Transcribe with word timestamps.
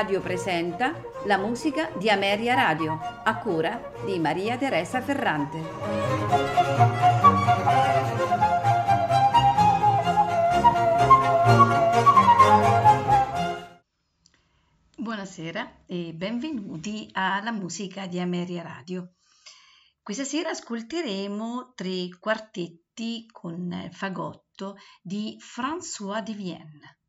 Radio 0.00 0.22
presenta 0.22 0.98
la 1.26 1.36
musica 1.36 1.90
di 1.98 2.08
Ameria 2.08 2.54
Radio, 2.54 2.98
a 3.22 3.36
cura 3.36 3.92
di 4.06 4.18
Maria 4.18 4.56
Teresa 4.56 5.02
Ferrante. 5.02 5.60
Buonasera 14.96 15.82
e 15.84 16.14
benvenuti 16.14 17.10
alla 17.12 17.52
musica 17.52 18.06
di 18.06 18.18
Ameria 18.20 18.62
Radio. 18.62 19.16
Questa 20.00 20.24
sera 20.24 20.48
ascolteremo 20.48 21.74
tre 21.74 22.08
quartetti 22.18 23.26
con 23.30 23.90
fagotto 23.92 24.76
di 25.02 25.36
François 25.38 26.22
de 26.22 26.32
Vienne. 26.32 26.99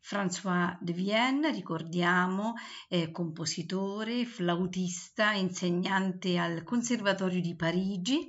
François 0.00 0.76
de 0.80 0.92
Vienne, 0.92 1.52
ricordiamo, 1.52 2.54
è 2.88 3.10
compositore, 3.10 4.24
flautista, 4.24 5.32
insegnante 5.32 6.38
al 6.38 6.64
Conservatorio 6.64 7.40
di 7.40 7.54
Parigi, 7.54 8.28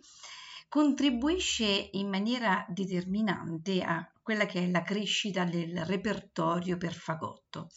contribuisce 0.68 1.90
in 1.94 2.10
maniera 2.10 2.66
determinante 2.70 3.82
a 3.82 4.10
quella 4.22 4.46
che 4.46 4.64
è 4.64 4.70
la 4.70 4.84
crescita 4.84 5.44
del 5.44 5.84
repertorio 5.86 6.78
per 6.78 6.94
fagotto. 6.94 7.70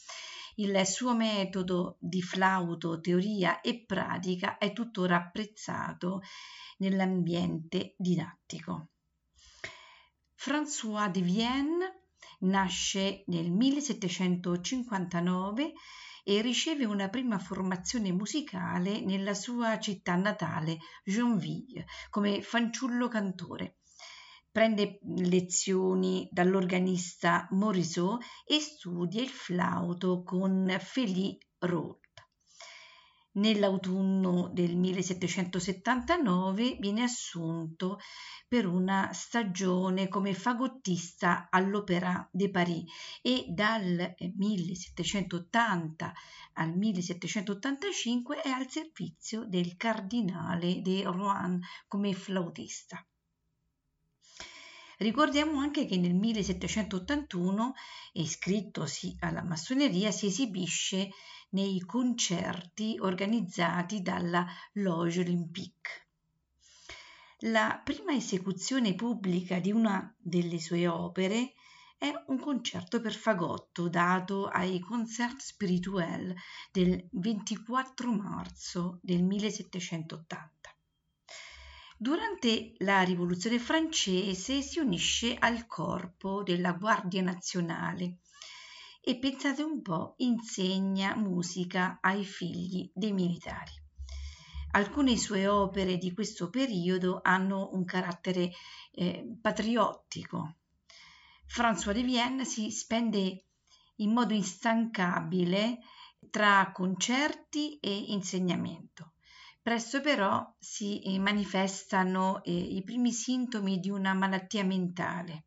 Il 0.57 0.87
suo 0.87 1.15
metodo 1.15 1.97
di 1.99 2.23
flauto, 2.23 3.01
teoria 3.01 3.61
e 3.61 3.85
pratica 3.85 4.59
è 4.59 4.73
tuttora 4.73 5.17
apprezzato 5.17 6.21
nell'ambiente 6.79 7.95
didattico. 7.97 8.91
François 10.35 11.11
de 11.11 11.23
Vienne 11.23 12.04
nasce 12.41 13.25
nel 13.27 13.51
1759 13.51 15.73
e 16.25 16.41
riceve 16.41 16.87
una 16.87 17.09
prima 17.09 17.39
formazione 17.39 18.11
musicale 18.11 19.01
nella 19.01 19.35
sua 19.35 19.79
città 19.79 20.17
natale, 20.17 20.79
Jonville, 21.05 21.85
come 22.11 22.41
fanciullo 22.41 23.09
cantore. 23.09 23.77
Prende 24.51 25.01
lezioni 25.03 26.27
dall'organista 26.31 27.47
Morisot 27.51 28.23
e 28.47 28.61
studia 28.61 29.21
il 29.21 29.29
flauto 29.29 30.23
con 30.23 30.75
Félix 30.81 31.47
Roth. 31.59 32.04
Nell'autunno 33.37 34.49
del 34.53 34.77
1779 34.77 36.77
viene 36.79 37.03
assunto 37.03 37.99
per 38.47 38.65
una 38.65 39.11
stagione 39.13 40.07
come 40.07 40.35
fagottista 40.35 41.49
all'Opéra 41.51 42.29
de 42.31 42.49
Paris 42.51 42.85
e 43.23 43.47
dal 43.49 44.15
1780 44.37 46.13
al 46.53 46.77
1785 46.77 48.41
è 48.41 48.51
al 48.51 48.71
servizio 48.71 49.45
del 49.47 49.77
cardinale 49.77 50.81
de 50.81 51.03
Rouen 51.03 51.61
come 51.89 52.13
flautista. 52.13 53.05
Ricordiamo 54.99 55.59
anche 55.59 55.87
che 55.87 55.97
nel 55.97 56.15
1781, 56.15 57.75
iscrittosi 58.13 59.17
alla 59.19 59.43
massoneria, 59.43 60.13
si 60.13 60.27
esibisce 60.27 61.11
nei 61.55 61.81
concerti 61.81 62.97
organizzati 63.01 64.03
dalla 64.03 64.47
Loge 64.75 65.21
Olympique. 65.21 66.09
La 67.47 67.81
prima 67.83 68.13
esecuzione 68.13 68.95
pubblica 68.95 69.59
di 69.59 69.71
una 69.71 70.15
delle 70.19 70.59
sue 70.59 70.87
opere 70.87 71.55
è 71.97 72.13
un 72.27 72.39
concerto 72.39 73.01
per 73.01 73.15
fagotto 73.15 73.89
dato 73.89 74.47
ai 74.47 74.81
Concert 74.81 75.41
Spirituel 75.41 76.35
del 76.73 77.07
24 77.13 78.13
marzo 78.13 78.99
del 79.03 79.23
1780. 79.23 80.77
Durante 81.97 82.75
la 82.79 83.03
Rivoluzione 83.03 83.59
francese 83.59 84.61
si 84.61 84.81
unisce 84.81 85.37
al 85.37 85.67
corpo 85.67 86.43
della 86.43 86.73
Guardia 86.73 87.23
Nazionale 87.23 88.19
e 89.07 89.19
pensate 89.19 89.63
un 89.63 89.83
po', 89.83 90.15
insegna 90.19 91.15
musica 91.15 91.99
ai 92.01 92.25
figli 92.25 92.91
dei 92.95 93.13
militari. 93.13 93.73
Alcune 94.71 95.19
sue 95.19 95.47
opere 95.47 95.99
di 95.99 96.15
questo 96.15 96.49
periodo 96.49 97.21
hanno 97.23 97.69
un 97.73 97.85
carattere 97.85 98.51
eh, 98.93 99.37
patriottico. 99.41 100.57
François 101.47 101.93
de 101.93 102.03
Vienne 102.03 102.45
si 102.47 102.71
spende 102.71 103.45
in 103.97 104.11
modo 104.11 104.33
instancabile 104.33 105.81
tra 106.31 106.73
concerti 106.73 107.79
e 107.81 107.95
insegnamento. 108.09 109.13
Presto 109.61 110.01
però 110.01 110.55
si 110.59 111.01
eh, 111.03 111.19
manifestano 111.19 112.43
eh, 112.43 112.53
i 112.53 112.83
primi 112.83 113.13
sintomi 113.13 113.79
di 113.79 113.91
una 113.91 114.15
malattia 114.15 114.65
mentale 114.65 115.45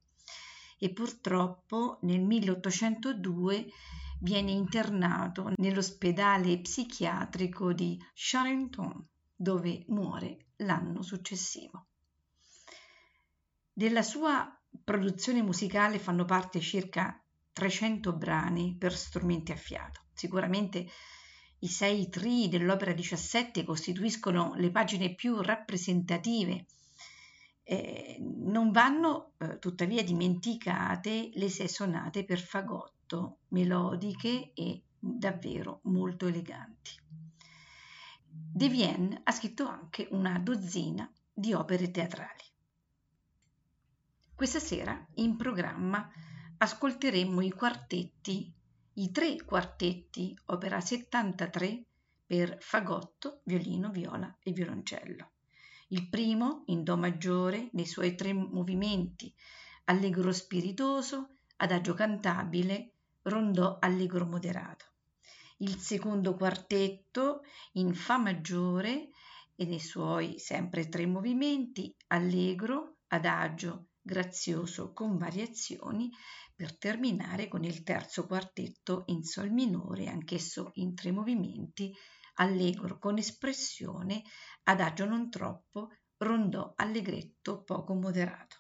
e 0.78 0.92
purtroppo 0.92 2.00
nel 2.02 2.22
1802 2.22 3.68
viene 4.20 4.52
internato 4.52 5.52
nell'ospedale 5.58 6.60
psichiatrico 6.60 7.74
di 7.74 8.00
Charenton, 8.14 9.06
dove 9.36 9.84
muore 9.88 10.48
l'anno 10.58 11.02
successivo. 11.02 11.88
Della 13.72 14.02
sua 14.02 14.52
produzione 14.84 15.42
musicale 15.44 16.00
fanno 16.00 16.26
parte 16.26 16.60
circa 16.60 17.22
300 17.54 18.14
brani 18.14 18.76
per 18.78 18.96
strumenti 18.96 19.52
a 19.52 19.56
fiato. 19.56 20.02
Sicuramente 20.14 20.88
i 21.60 21.68
sei 21.68 22.10
tri 22.10 22.50
dell'opera 22.50 22.94
17 22.94 23.64
costituiscono 23.64 24.54
le 24.56 24.72
pagine 24.72 25.14
più 25.16 25.42
rappresentative 25.42 26.66
eh, 27.70 28.18
non 28.22 28.72
vanno 28.72 29.34
eh, 29.40 29.60
tuttavia 29.60 30.02
dimenticate 30.02 31.32
le 31.34 31.50
sei 31.50 31.68
sonate 31.68 32.24
per 32.24 32.40
fagotto, 32.40 33.40
melodiche 33.50 34.54
e 34.54 34.84
davvero 34.98 35.82
molto 35.84 36.28
eleganti. 36.28 36.92
De 38.30 38.70
Vienne 38.70 39.20
ha 39.22 39.32
scritto 39.34 39.68
anche 39.68 40.08
una 40.12 40.40
dozzina 40.40 41.12
di 41.34 41.52
opere 41.52 41.92
teatrali. 41.92 42.46
Questa 44.34 44.60
sera 44.60 45.06
in 45.16 45.36
programma 45.36 46.10
ascolteremo 46.60 47.42
i 47.42 47.52
quartetti, 47.52 48.54
i 48.94 49.12
tre 49.12 49.44
quartetti, 49.44 50.38
opera 50.46 50.80
73 50.80 51.84
per 52.26 52.58
fagotto, 52.62 53.42
violino, 53.44 53.90
viola 53.90 54.34
e 54.42 54.54
violoncello. 54.54 55.32
Il 55.90 56.10
primo, 56.10 56.64
in 56.66 56.84
Do 56.84 56.98
maggiore, 56.98 57.70
nei 57.72 57.86
suoi 57.86 58.16
tre 58.16 58.34
movimenti, 58.34 59.34
allegro 59.86 60.34
spiritoso, 60.34 61.38
adagio 61.58 61.94
cantabile, 61.94 62.92
rondò 63.22 63.78
allegro 63.80 64.26
moderato. 64.26 64.86
Il 65.60 65.78
secondo 65.78 66.36
quartetto, 66.36 67.44
in 67.74 67.94
Fa 67.94 68.18
maggiore, 68.18 69.12
e 69.56 69.66
nei 69.66 69.80
suoi 69.80 70.40
sempre 70.40 70.90
tre 70.90 71.06
movimenti, 71.06 71.96
allegro, 72.08 72.98
adagio, 73.08 73.88
grazioso 74.02 74.92
con 74.92 75.18
variazioni, 75.18 76.12
per 76.54 76.78
terminare 76.78 77.48
con 77.48 77.64
il 77.64 77.84
terzo 77.84 78.26
quartetto 78.26 79.04
in 79.08 79.24
Sol 79.24 79.52
minore, 79.52 80.08
anch'esso 80.08 80.72
in 80.76 80.96
tre 80.96 81.12
movimenti, 81.12 81.96
allegro 82.38 82.98
con 82.98 83.18
espressione, 83.18 84.24
adagio 84.64 85.06
non 85.06 85.30
troppo, 85.30 85.90
rondò 86.18 86.74
allegretto 86.76 87.64
poco 87.64 87.94
moderato. 87.94 88.58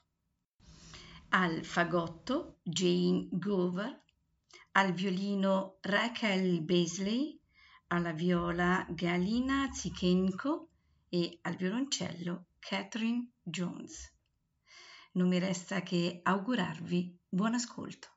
Al 1.30 1.66
fagotto 1.66 2.60
Jane 2.64 3.28
Gover, 3.32 4.04
al 4.74 4.94
violino 4.94 5.78
Rachel 5.82 6.62
Beasley, 6.62 7.40
alla 7.88 8.12
viola 8.12 8.86
Galina 8.90 9.72
Zichenko 9.74 10.70
e 11.10 11.40
al 11.42 11.56
violoncello 11.56 12.48
Catherine 12.60 13.32
Jones. 13.42 14.14
Non 15.14 15.28
mi 15.28 15.40
resta 15.40 15.82
che 15.82 16.20
augurarvi 16.22 17.18
buon 17.28 17.56
ascolto. 17.56 18.17